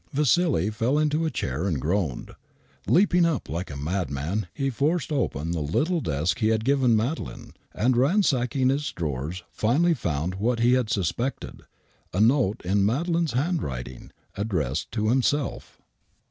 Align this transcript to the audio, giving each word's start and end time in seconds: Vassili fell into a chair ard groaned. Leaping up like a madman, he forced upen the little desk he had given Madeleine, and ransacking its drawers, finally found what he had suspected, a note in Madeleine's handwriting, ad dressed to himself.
Vassili 0.11 0.71
fell 0.71 0.97
into 0.97 1.25
a 1.25 1.29
chair 1.29 1.65
ard 1.65 1.79
groaned. 1.79 2.31
Leaping 2.87 3.23
up 3.23 3.47
like 3.47 3.69
a 3.69 3.77
madman, 3.77 4.47
he 4.51 4.71
forced 4.71 5.11
upen 5.11 5.51
the 5.53 5.59
little 5.61 6.01
desk 6.01 6.39
he 6.39 6.47
had 6.47 6.65
given 6.65 6.95
Madeleine, 6.95 7.53
and 7.71 7.95
ransacking 7.95 8.71
its 8.71 8.91
drawers, 8.91 9.43
finally 9.51 9.93
found 9.93 10.33
what 10.33 10.59
he 10.59 10.73
had 10.73 10.89
suspected, 10.89 11.65
a 12.15 12.19
note 12.19 12.63
in 12.65 12.83
Madeleine's 12.83 13.33
handwriting, 13.33 14.09
ad 14.35 14.49
dressed 14.49 14.91
to 14.91 15.09
himself. 15.09 15.79